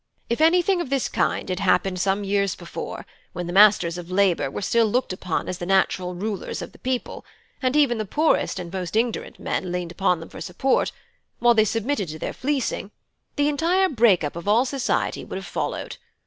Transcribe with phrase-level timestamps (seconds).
[0.31, 4.49] If anything of this kind had happened some years before, when the masters of labour
[4.49, 7.23] were still looked upon as the natural rulers of the people,
[7.61, 10.91] and even the poorest and most ignorant man leaned upon them for support,
[11.37, 12.89] while they submitted to their fleecing,
[13.35, 15.97] the entire break up of all society would have followed.